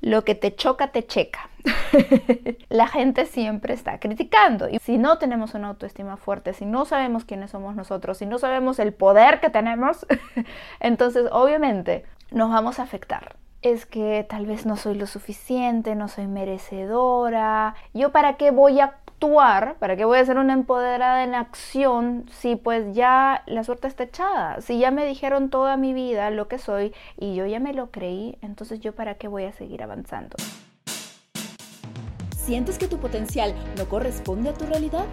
[0.00, 1.50] lo que te choca, te checa.
[2.68, 4.68] la gente siempre está criticando.
[4.68, 8.38] Y si no tenemos una autoestima fuerte, si no sabemos quiénes somos nosotros, si no
[8.38, 10.06] sabemos el poder que tenemos,
[10.80, 13.36] entonces obviamente nos vamos a afectar.
[13.62, 17.74] Es que tal vez no soy lo suficiente, no soy merecedora.
[17.92, 19.76] ¿Yo para qué voy a actuar?
[19.78, 24.04] ¿Para qué voy a ser una empoderada en acción si pues ya la suerte está
[24.04, 24.62] echada?
[24.62, 27.90] Si ya me dijeron toda mi vida lo que soy y yo ya me lo
[27.90, 30.36] creí, entonces yo para qué voy a seguir avanzando?
[32.34, 35.04] ¿Sientes que tu potencial no corresponde a tu realidad?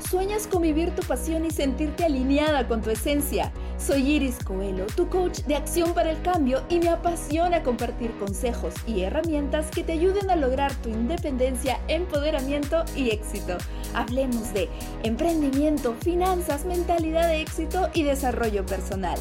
[0.00, 3.52] ¿Sueñas con vivir tu pasión y sentirte alineada con tu esencia?
[3.78, 8.74] Soy Iris Coelho, tu coach de acción para el cambio y me apasiona compartir consejos
[8.86, 13.58] y herramientas que te ayuden a lograr tu independencia, empoderamiento y éxito.
[13.92, 14.70] Hablemos de
[15.02, 19.18] emprendimiento, finanzas, mentalidad de éxito y desarrollo personal.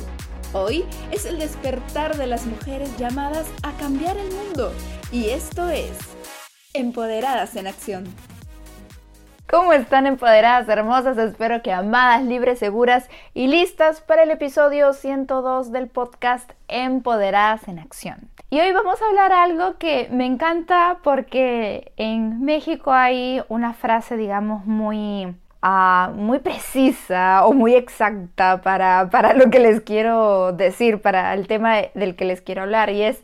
[0.54, 4.72] Hoy es el despertar de las mujeres llamadas a cambiar el mundo
[5.12, 5.92] y esto es
[6.74, 8.33] Empoderadas en Acción.
[9.54, 11.16] ¿Cómo están empoderadas, hermosas?
[11.16, 17.78] Espero que amadas, libres, seguras y listas para el episodio 102 del podcast Empoderadas en
[17.78, 18.32] Acción.
[18.50, 24.18] Y hoy vamos a hablar algo que me encanta porque en México hay una frase,
[24.18, 31.00] digamos, muy, ah, muy precisa o muy exacta para, para lo que les quiero decir,
[31.00, 33.22] para el tema del que les quiero hablar y es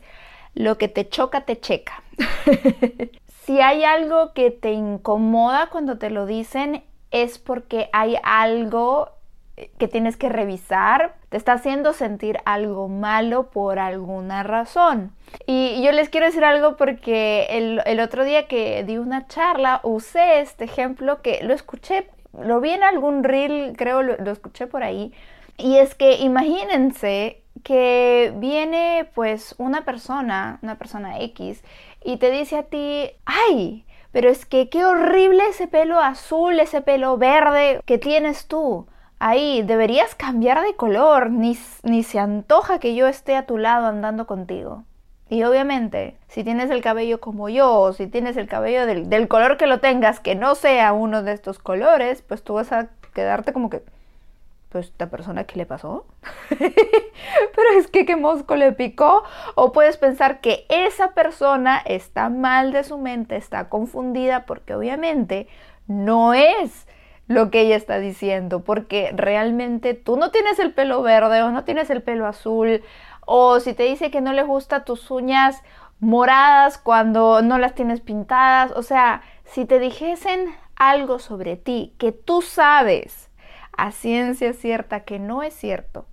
[0.54, 2.04] lo que te choca, te checa.
[3.44, 9.10] si hay algo que te incomoda cuando te lo dicen, es porque hay algo
[9.56, 15.12] eh, que tienes que revisar, te está haciendo sentir algo malo por alguna razón.
[15.46, 20.40] Y yo les quiero decir algo porque el, otro día que di una charla usé
[20.40, 24.82] este ejemplo que lo escuché, lo vi en algún reel, creo lo, lo escuché por
[24.82, 25.12] ahí.
[25.56, 31.62] Y es que imagínense que viene pues una persona, una persona X,
[32.02, 36.80] y te dice a ti, ay, pero es que qué horrible ese pelo azul, ese
[36.80, 38.86] pelo verde que tienes tú.
[39.18, 43.86] Ahí, deberías cambiar de color, ni, ni se antoja que yo esté a tu lado
[43.86, 44.84] andando contigo.
[45.28, 49.28] Y obviamente, si tienes el cabello como yo, o si tienes el cabello del, del
[49.28, 52.88] color que lo tengas, que no sea uno de estos colores, pues tú vas a
[53.14, 53.82] quedarte como que,
[54.70, 56.06] pues esta persona qué le pasó.
[56.48, 59.24] Pero es que qué mosco le picó
[59.56, 65.48] o puedes pensar que esa persona está mal de su mente está confundida porque obviamente
[65.86, 66.86] no es
[67.26, 71.64] lo que ella está diciendo porque realmente tú no tienes el pelo verde o no
[71.64, 72.82] tienes el pelo azul
[73.26, 75.62] o si te dice que no le gusta tus uñas
[75.98, 78.72] moradas cuando no las tienes pintadas.
[78.72, 83.29] O sea si te dijesen algo sobre ti que tú sabes
[83.80, 86.04] a ciencia cierta que no es cierto,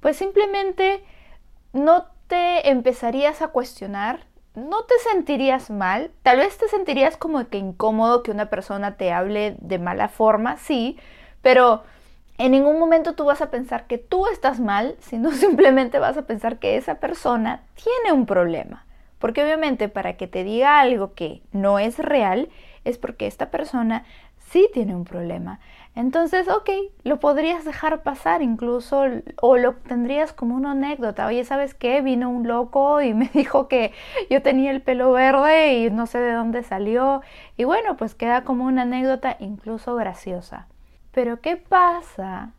[0.00, 1.04] pues simplemente
[1.72, 7.58] no te empezarías a cuestionar, no te sentirías mal, tal vez te sentirías como que
[7.58, 10.98] incómodo que una persona te hable de mala forma, sí,
[11.40, 11.84] pero
[12.36, 16.26] en ningún momento tú vas a pensar que tú estás mal, sino simplemente vas a
[16.26, 18.84] pensar que esa persona tiene un problema.
[19.20, 22.50] Porque obviamente para que te diga algo que no es real,
[22.84, 24.04] es porque esta persona
[24.50, 25.60] sí tiene un problema.
[25.94, 26.68] Entonces, ok,
[27.04, 29.04] lo podrías dejar pasar incluso
[29.40, 31.26] o lo tendrías como una anécdota.
[31.26, 32.02] Oye, ¿sabes qué?
[32.02, 33.92] Vino un loco y me dijo que
[34.30, 37.22] yo tenía el pelo verde y no sé de dónde salió.
[37.56, 40.66] Y bueno, pues queda como una anécdota incluso graciosa.
[41.12, 42.50] Pero ¿qué pasa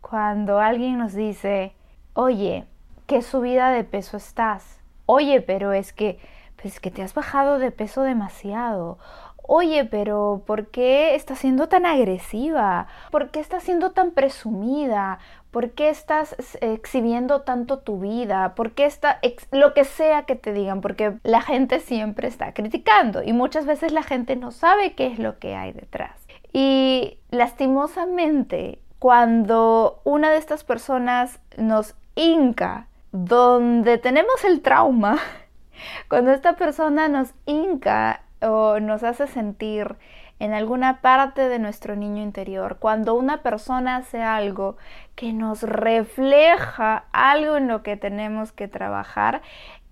[0.00, 1.74] cuando alguien nos dice,
[2.12, 2.64] oye,
[3.06, 4.78] ¿qué subida de peso estás?
[5.06, 6.20] Oye, pero es que,
[6.64, 8.98] pues que te has bajado de peso demasiado
[9.46, 12.86] oye, pero ¿por qué estás siendo tan agresiva?
[13.10, 15.18] ¿Por qué estás siendo tan presumida?
[15.50, 18.54] ¿Por qué estás exhibiendo tanto tu vida?
[18.54, 19.20] ¿Por qué está
[19.52, 20.80] lo que sea que te digan?
[20.80, 25.18] Porque la gente siempre está criticando y muchas veces la gente no sabe qué es
[25.18, 26.18] lo que hay detrás.
[26.52, 35.18] Y lastimosamente, cuando una de estas personas nos hinca donde tenemos el trauma,
[36.08, 39.96] cuando esta persona nos hinca o nos hace sentir
[40.38, 42.78] en alguna parte de nuestro niño interior.
[42.78, 44.76] Cuando una persona hace algo
[45.14, 49.42] que nos refleja algo en lo que tenemos que trabajar,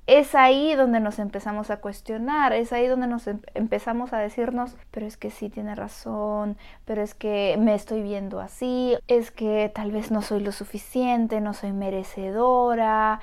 [0.08, 4.76] es ahí donde nos empezamos a cuestionar, es ahí donde nos em-, empezamos a decirnos,
[4.90, 9.70] pero es que sí tiene razón, pero es que me estoy viendo así, es que
[9.72, 13.20] tal vez no soy lo suficiente, no soy merecedora,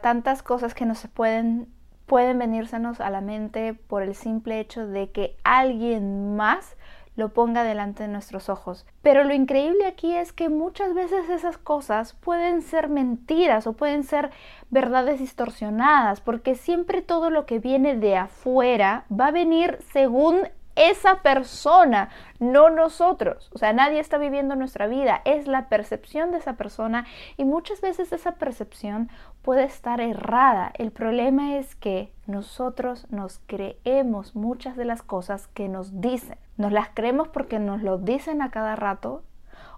[0.00, 1.68] tantas cosas que no se pueden
[2.12, 6.76] pueden venírsenos a la mente por el simple hecho de que alguien más
[7.16, 8.84] lo ponga delante de nuestros ojos.
[9.00, 14.04] Pero lo increíble aquí es que muchas veces esas cosas pueden ser mentiras o pueden
[14.04, 14.30] ser
[14.68, 20.40] verdades distorsionadas, porque siempre todo lo que viene de afuera va a venir según
[20.76, 22.08] esa persona,
[22.38, 23.50] no nosotros.
[23.52, 27.80] O sea, nadie está viviendo nuestra vida, es la percepción de esa persona y muchas
[27.80, 29.10] veces esa percepción
[29.42, 30.72] puede estar errada.
[30.76, 36.38] El problema es que nosotros nos creemos muchas de las cosas que nos dicen.
[36.56, 39.22] Nos las creemos porque nos lo dicen a cada rato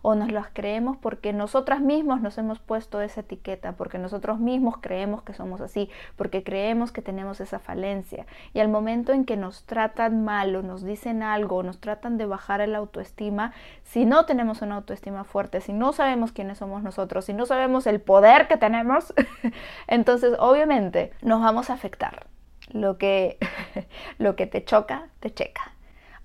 [0.07, 4.77] o nos las creemos porque nosotras mismos nos hemos puesto esa etiqueta, porque nosotros mismos
[4.79, 8.27] creemos que somos así, porque creemos que tenemos esa falencia.
[8.53, 12.19] Y al momento en que nos tratan mal o nos dicen algo o nos tratan
[12.19, 16.83] de bajar el autoestima, si no tenemos una autoestima fuerte, si no sabemos quiénes somos
[16.83, 19.15] nosotros, si no sabemos el poder que tenemos,
[19.89, 22.27] entonces obviamente nos vamos a afectar.
[22.73, 23.39] Lo que,
[24.19, 25.73] lo que te choca, te checa.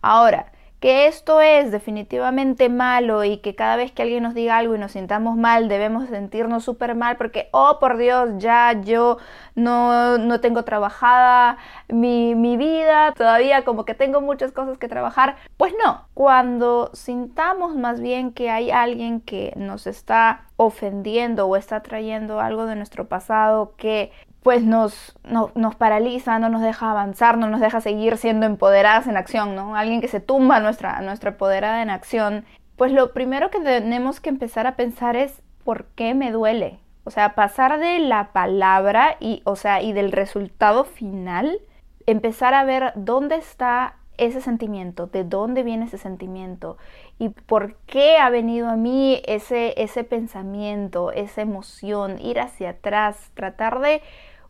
[0.01, 4.75] Ahora, que esto es definitivamente malo y que cada vez que alguien nos diga algo
[4.75, 9.17] y nos sintamos mal debemos sentirnos súper mal porque, oh por Dios, ya yo
[9.55, 11.57] no, no tengo trabajada
[11.89, 15.35] mi, mi vida, todavía como que tengo muchas cosas que trabajar.
[15.57, 21.81] Pues no, cuando sintamos más bien que hay alguien que nos está ofendiendo o está
[21.81, 24.11] trayendo algo de nuestro pasado que
[24.43, 29.17] pues nos, nos paraliza, no nos deja avanzar, no nos deja seguir siendo empoderadas en
[29.17, 29.75] acción, ¿no?
[29.75, 32.45] Alguien que se tumba nuestra, nuestra empoderada en acción,
[32.77, 36.79] pues lo primero que tenemos que empezar a pensar es ¿por qué me duele?
[37.03, 41.59] O sea, pasar de la palabra y, o sea, y del resultado final,
[42.05, 46.77] empezar a ver dónde está ese sentimiento, de dónde viene ese sentimiento
[47.17, 53.31] y por qué ha venido a mí ese, ese pensamiento, esa emoción, ir hacia atrás,
[53.33, 54.01] tratar de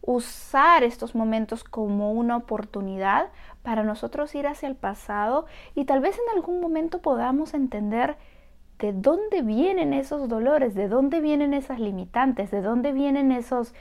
[0.01, 3.30] usar estos momentos como una oportunidad
[3.63, 8.18] para nosotros ir hacia el pasado y tal vez en algún momento podamos entender
[8.80, 13.74] de dónde vienen esos dolores, de dónde vienen esas limitantes, de dónde vienen esos,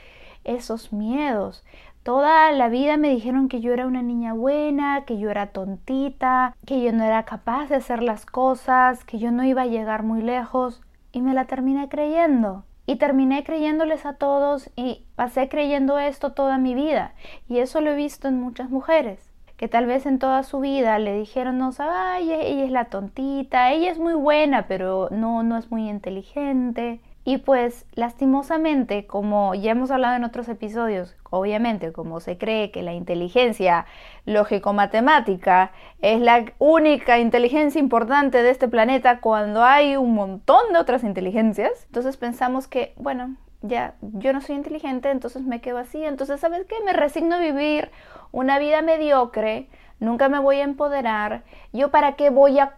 [0.43, 1.63] esos miedos.
[2.03, 6.55] Toda la vida me dijeron que yo era una niña buena, que yo era tontita,
[6.65, 10.03] que yo no era capaz de hacer las cosas, que yo no iba a llegar
[10.03, 10.81] muy lejos
[11.11, 12.63] y me la terminé creyendo.
[12.89, 17.13] Y terminé creyéndoles a todos y pasé creyendo esto toda mi vida.
[17.47, 20.97] Y eso lo he visto en muchas mujeres, que tal vez en toda su vida
[20.97, 25.59] le dijeron, no, ay, ella es la tontita, ella es muy buena, pero no, no
[25.59, 26.99] es muy inteligente.
[27.25, 32.81] Y pues lastimosamente, como ya hemos hablado en otros episodios, obviamente como se cree que
[32.81, 33.85] la inteligencia
[34.25, 35.71] lógico-matemática
[36.01, 41.85] es la única inteligencia importante de este planeta cuando hay un montón de otras inteligencias,
[41.87, 46.65] entonces pensamos que, bueno, ya, yo no soy inteligente, entonces me quedo así, entonces, ¿sabes
[46.65, 46.75] qué?
[46.85, 47.91] Me resigno a vivir
[48.31, 49.67] una vida mediocre,
[49.99, 51.43] nunca me voy a empoderar,
[51.73, 52.75] yo para qué voy a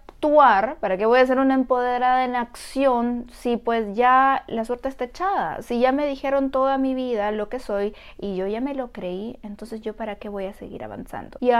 [0.79, 5.05] ¿Para qué voy a ser una empoderada en acción si pues ya la suerte está
[5.05, 5.61] echada?
[5.61, 8.91] Si ya me dijeron toda mi vida lo que soy y yo ya me lo
[8.91, 11.37] creí, entonces yo para qué voy a seguir avanzando?
[11.41, 11.51] Y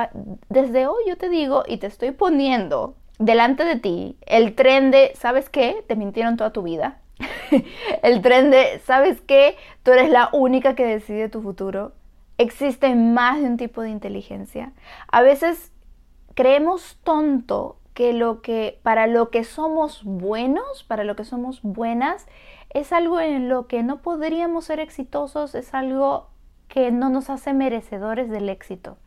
[0.50, 5.12] desde hoy yo te digo y te estoy poniendo delante de ti el tren de,
[5.16, 5.84] ¿sabes qué?
[5.88, 7.00] Te mintieron toda tu vida.
[8.04, 9.58] el tren de, ¿sabes qué?
[9.84, 11.92] Tú eres la única que decide tu futuro.
[12.38, 14.72] Existe más de un tipo de inteligencia.
[15.12, 15.72] A veces
[16.36, 22.26] creemos tonto que lo que para lo que somos buenos, para lo que somos buenas,
[22.72, 26.26] es algo en lo que no podríamos ser exitosos, es algo
[26.68, 28.98] que no nos hace merecedores del éxito.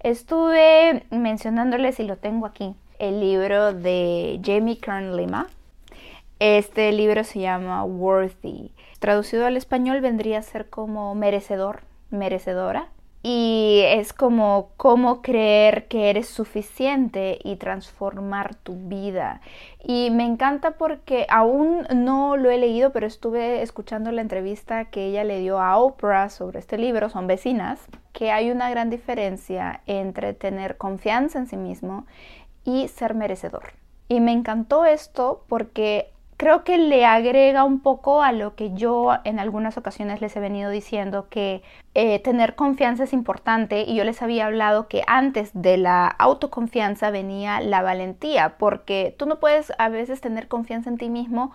[0.00, 5.46] Estuve mencionándoles y lo tengo aquí, el libro de Jamie Kern Lima.
[6.40, 8.72] Este libro se llama Worthy.
[8.98, 12.88] Traducido al español vendría a ser como merecedor, merecedora
[13.22, 19.42] y es como cómo creer que eres suficiente y transformar tu vida.
[19.82, 25.06] Y me encanta porque aún no lo he leído, pero estuve escuchando la entrevista que
[25.06, 27.80] ella le dio a Oprah sobre este libro, son vecinas,
[28.12, 32.06] que hay una gran diferencia entre tener confianza en sí mismo
[32.64, 33.74] y ser merecedor.
[34.08, 36.10] Y me encantó esto porque
[36.40, 40.40] creo que le agrega un poco a lo que yo en algunas ocasiones les he
[40.40, 45.50] venido diciendo, que eh, tener confianza es importante y yo les había hablado que antes
[45.52, 50.96] de la autoconfianza venía la valentía, porque tú no puedes a veces tener confianza en
[50.96, 51.52] ti mismo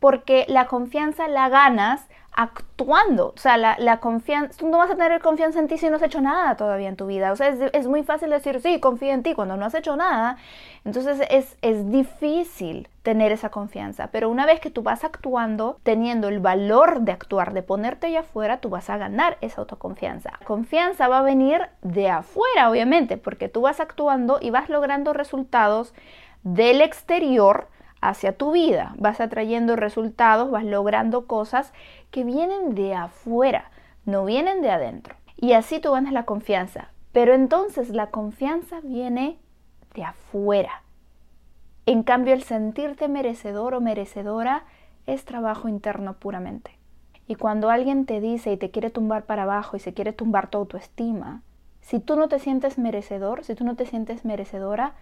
[0.00, 3.32] porque la confianza la ganas actuando.
[3.34, 6.02] O sea, la, confianza, tú no vas a tener confianza en ti si no has
[6.02, 7.32] hecho nada todavía en tu vida.
[7.32, 10.36] O sea, es, muy fácil decir, sí, confía en ti cuando no has hecho nada.
[10.84, 14.08] Entonces es, es difícil tener esa confianza.
[14.12, 18.20] Pero una vez que tú vas actuando, teniendo el valor de actuar, de ponerte allá
[18.20, 20.32] afuera, tú vas a ganar esa autoconfianza.
[20.44, 25.94] Confianza va a venir de afuera, obviamente, porque tú vas actuando y vas logrando resultados
[26.42, 27.68] del exterior
[28.00, 28.94] hacia tu vida.
[28.98, 31.72] Vas atrayendo resultados, vas logrando cosas
[32.16, 33.70] que vienen de afuera,
[34.06, 35.16] no vienen de adentro.
[35.36, 36.88] Y así tú ganas la confianza.
[37.12, 39.38] Pero entonces la confianza viene
[39.92, 40.82] de afuera.
[41.84, 44.64] En cambio, el sentirte merecedor o merecedora
[45.04, 46.70] es trabajo interno puramente.
[47.28, 50.48] Y cuando alguien te dice y te quiere tumbar para abajo y se quiere tumbar
[50.48, 51.42] tu autoestima,
[51.82, 54.94] si tú no te sientes merecedor, si tú no te sientes merecedora,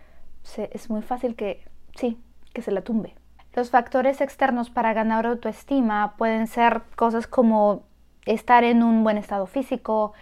[0.56, 2.18] es muy fácil que, sí,
[2.52, 3.14] que se la tumbe.
[3.54, 7.84] Los factores externos para ganar autoestima pueden ser cosas como
[8.26, 10.12] estar en un buen estado físico,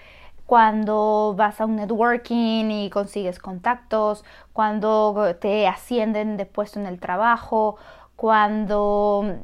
[0.44, 4.22] cuando vas a un networking y consigues contactos,
[4.52, 7.76] cuando te ascienden de puesto en el trabajo,
[8.16, 9.38] cuando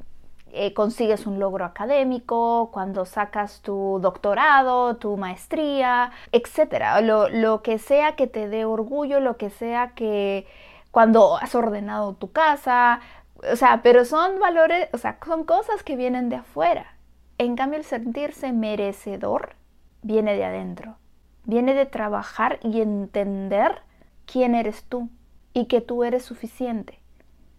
[0.52, 7.00] eh, consigues un logro académico, cuando sacas tu doctorado, tu maestría, etcétera.
[7.00, 10.46] Lo, lo que sea que te dé orgullo, lo que sea que
[10.90, 13.00] cuando has ordenado tu casa,
[13.50, 16.96] o sea, pero son valores, o sea, son cosas que vienen de afuera.
[17.38, 19.56] En cambio, el sentirse merecedor
[20.02, 20.96] viene de adentro.
[21.44, 23.82] Viene de trabajar y entender
[24.26, 25.08] quién eres tú
[25.54, 27.00] y que tú eres suficiente.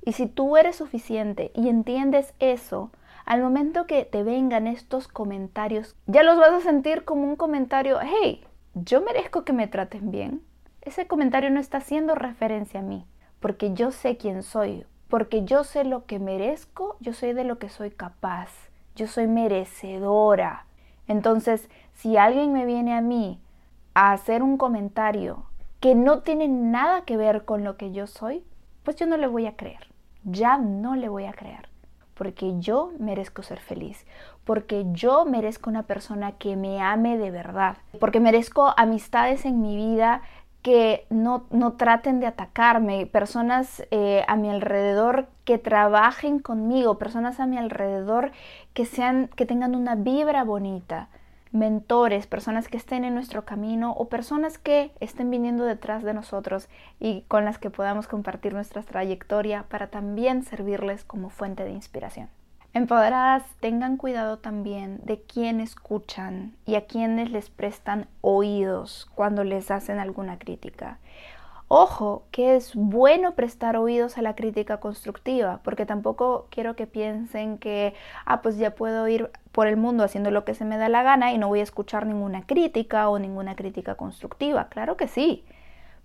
[0.03, 2.91] Y si tú eres suficiente y entiendes eso,
[3.25, 8.00] al momento que te vengan estos comentarios, ya los vas a sentir como un comentario,
[8.01, 8.43] hey,
[8.74, 10.41] yo merezco que me traten bien.
[10.81, 13.05] Ese comentario no está haciendo referencia a mí,
[13.39, 17.60] porque yo sé quién soy, porque yo sé lo que merezco, yo sé de lo
[17.60, 18.50] que soy capaz,
[18.96, 20.66] yo soy merecedora.
[21.08, 23.42] Entonces, si alguien me viene a mí
[23.94, 25.44] a hacer un comentario
[25.80, 28.44] que no tiene nada que ver con lo que yo soy,
[28.84, 29.89] pues yo no le voy a creer
[30.24, 31.70] ya no le voy a creer,
[32.13, 34.06] porque yo merezco ser feliz,
[34.44, 39.75] porque yo merezco una persona que me ame de verdad, porque merezco amistades en mi
[39.75, 40.22] vida
[40.62, 47.39] que no, no traten de atacarme, personas eh, a mi alrededor que trabajen conmigo, personas
[47.39, 48.32] a mi alrededor
[48.74, 51.10] que sean, que tengan una vibra bonita
[51.51, 56.70] mentores, personas que estén en nuestro camino o personas que estén viniendo detrás de nosotros
[57.00, 62.30] y con las que podamos compartir nuestra trayectoria para también servirles como fuente de inspiración.
[62.72, 69.72] Empoderadas, tengan cuidado también de quién escuchan y a quienes les prestan oídos cuando les
[69.72, 71.00] hacen alguna crítica.
[71.68, 77.58] Ojo, que es bueno prestar oídos a la crítica constructiva, porque tampoco quiero que piensen
[77.58, 77.96] que,
[78.26, 81.02] ah, pues ya puedo ir por el mundo haciendo lo que se me da la
[81.02, 84.70] gana y no voy a escuchar ninguna crítica o ninguna crítica constructiva.
[84.70, 85.44] Claro que sí,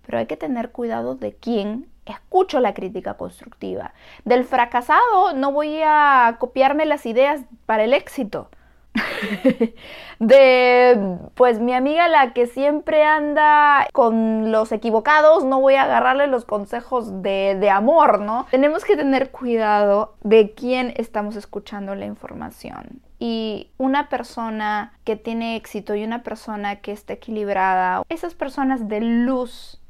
[0.05, 3.93] pero hay que tener cuidado de quién escucho la crítica constructiva.
[4.23, 8.49] Del fracasado no voy a copiarme las ideas para el éxito.
[10.19, 16.27] de pues mi amiga la que siempre anda con los equivocados, no voy a agarrarle
[16.27, 18.47] los consejos de, de, amor, ¿no?
[18.51, 23.01] Tenemos que tener cuidado de quién estamos escuchando la información.
[23.19, 29.01] Y una persona que tiene éxito y una persona que está equilibrada, esas personas de
[29.01, 29.81] luz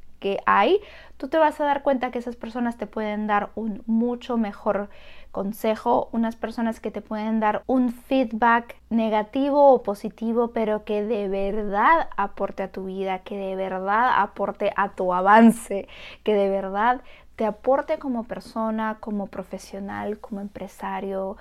[0.45, 0.79] hay,
[1.17, 4.89] tú te vas a dar cuenta que esas personas te pueden dar un mucho mejor
[5.31, 11.27] consejo, unas personas que te pueden dar un feedback negativo o positivo, pero que de
[11.27, 15.87] verdad aporte a tu vida, que de verdad aporte a tu avance,
[16.23, 17.01] que de verdad
[17.35, 21.35] te aporte como persona, como profesional, como empresario,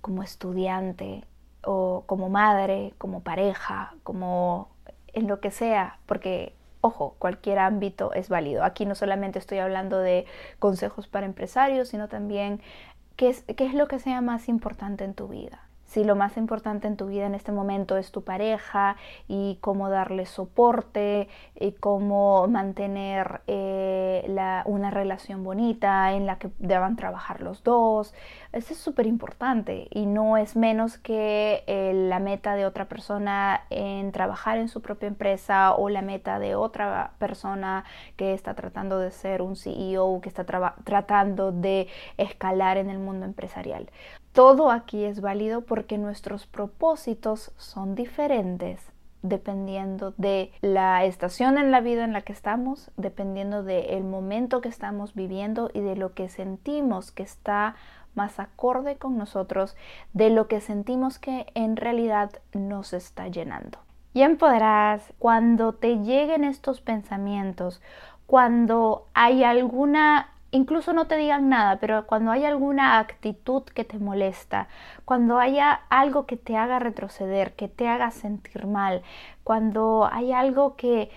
[0.00, 1.24] como estudiante
[1.64, 4.68] o como madre, como pareja, como
[5.12, 8.64] en lo que sea, porque Ojo, cualquier ámbito es válido.
[8.64, 10.26] Aquí no solamente estoy hablando de
[10.58, 12.60] consejos para empresarios, sino también
[13.16, 16.36] qué es, qué es lo que sea más importante en tu vida si lo más
[16.36, 21.28] importante en tu vida en este momento es tu pareja y cómo darle soporte
[21.58, 24.24] y cómo mantener eh,
[24.66, 28.14] una relación bonita en la que deban trabajar los dos.
[28.52, 33.62] Eso es súper importante y no es menos que eh, la meta de otra persona
[33.70, 37.84] en trabajar en su propia empresa o la meta de otra persona
[38.16, 40.44] que está tratando de ser un CEO, que está
[40.84, 43.90] tratando de escalar en el mundo empresarial.
[44.32, 51.80] Todo aquí es válido porque nuestros propósitos son diferentes dependiendo de la estación en la
[51.80, 56.28] vida en la que estamos, dependiendo del momento que estamos viviendo y de lo que
[56.28, 57.74] sentimos que está
[58.14, 59.76] más acorde con nosotros,
[60.12, 63.78] de lo que sentimos que en realidad nos está llenando.
[64.12, 67.80] Y empodrás cuando te lleguen estos pensamientos,
[68.26, 73.98] cuando hay alguna incluso no te digan nada, pero cuando hay alguna actitud que te
[73.98, 74.68] molesta,
[75.04, 79.02] cuando haya algo que te haga retroceder, que te haga sentir mal,
[79.44, 81.10] cuando hay algo que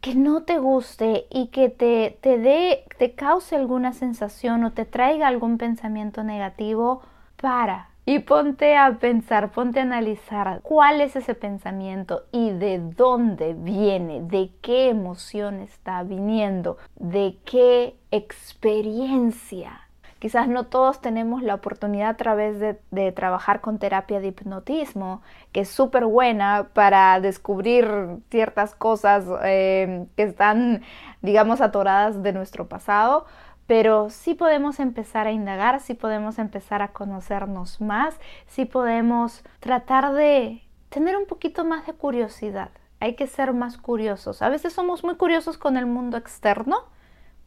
[0.00, 4.84] que no te guste y que te, te dé, te cause alguna sensación o te
[4.84, 7.02] traiga algún pensamiento negativo,
[7.40, 13.54] para y ponte a pensar, ponte a analizar cuál es ese pensamiento y de dónde
[13.54, 19.82] viene, de qué emoción está viniendo, de qué experiencia.
[20.18, 25.62] Quizás no todos tenemos la oportunidad a través de, trabajar con terapia de hipnotismo, que
[25.62, 27.88] es súper buena para descubrir
[28.30, 30.82] ciertas cosas eh, que están,
[31.22, 33.26] digamos, atoradas de nuestro pasado,
[33.72, 40.12] pero sí podemos empezar a indagar, sí podemos empezar a conocernos más, sí podemos tratar
[40.12, 40.60] de
[40.90, 42.68] tener un poquito más de curiosidad.
[43.00, 44.42] Hay que ser más curiosos.
[44.42, 46.84] A veces somos muy curiosos con el mundo externo,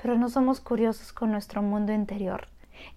[0.01, 2.47] pero no somos curiosos con nuestro mundo interior.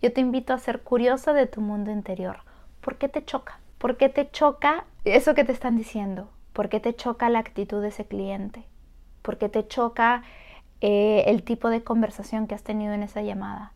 [0.00, 2.38] Yo te invito a ser curiosa de tu mundo interior.
[2.80, 3.60] ¿Por qué te choca?
[3.76, 6.30] ¿Por qué te choca eso que te están diciendo?
[6.54, 8.64] ¿Por qué te choca la actitud de ese cliente?
[9.20, 10.22] ¿Por qué te choca
[10.80, 13.72] eh, el tipo de conversación que has tenido en esa llamada.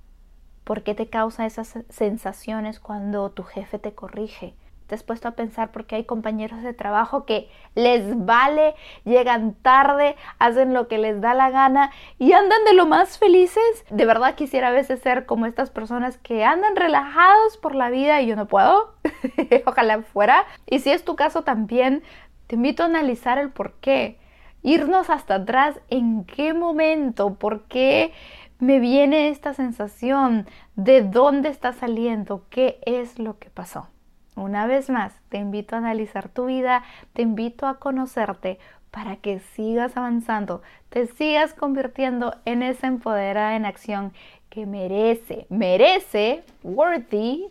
[0.65, 4.55] ¿Por qué te causa esas sensaciones cuando tu jefe te corrige?
[4.87, 9.55] ¿Te has puesto a pensar por qué hay compañeros de trabajo que les vale, llegan
[9.55, 13.85] tarde, hacen lo que les da la gana y andan de lo más felices?
[13.91, 18.21] De verdad quisiera a veces ser como estas personas que andan relajados por la vida
[18.21, 18.95] y yo no puedo.
[19.67, 20.45] Ojalá fuera.
[20.67, 22.03] Y si es tu caso también,
[22.47, 24.19] te invito a analizar el por qué
[24.63, 28.13] irnos hasta atrás, en qué momento, por qué
[28.59, 33.89] me viene esta sensación, de dónde está saliendo, qué es lo que pasó.
[34.37, 38.59] Una vez más, te invito a analizar tu vida, te invito a conocerte
[38.91, 44.13] para que sigas avanzando, te sigas convirtiendo en esa empoderada en acción
[44.49, 47.51] que merece, merece, worthy,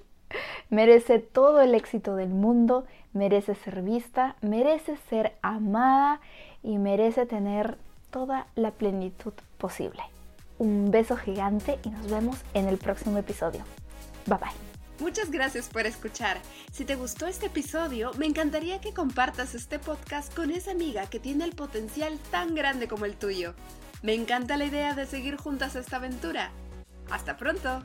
[0.70, 6.22] merece todo el éxito del mundo, merece ser vista, merece ser amada
[6.64, 7.78] y merece tener
[8.10, 10.02] toda la plenitud posible.
[10.58, 13.64] Un beso gigante y nos vemos en el próximo episodio.
[14.28, 14.72] Bye bye.
[15.02, 16.38] Muchas gracias por escuchar.
[16.72, 21.20] Si te gustó este episodio, me encantaría que compartas este podcast con esa amiga que
[21.20, 23.56] tiene el potencial tan grande como el tuyo.
[24.04, 26.52] Me encanta la idea de seguir juntas esta aventura.
[27.10, 27.82] Hasta pronto.